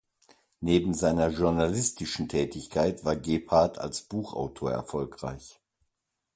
Neben 0.61 0.95
seiner 0.95 1.27
journalistischen 1.29 2.27
Tätigkeit 2.27 3.05
war 3.05 3.15
Gebhardt 3.15 3.77
als 3.77 4.01
Buchautor 4.01 4.71
erfolgreich. 4.71 5.59